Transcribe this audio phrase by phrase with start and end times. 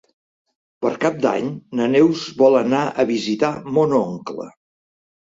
[0.85, 1.51] Per Cap d'Any
[1.81, 4.53] na Neus vol anar a visitar mon oncle.